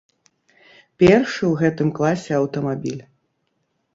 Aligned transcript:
Першы 1.01 1.37
ў 1.51 1.53
гэтым 1.61 1.91
класе 1.99 2.31
аўтамабіль. 2.39 3.03